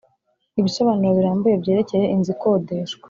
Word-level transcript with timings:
Ibisobanuro 0.59 1.11
birambuye 1.17 1.55
byerekeye 1.63 2.05
inzu 2.15 2.31
ikodeshwa 2.35 2.99